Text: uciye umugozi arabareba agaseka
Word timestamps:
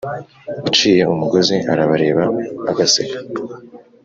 uciye 0.67 1.03
umugozi 1.13 1.55
arabareba 1.71 2.23
agaseka 2.71 3.17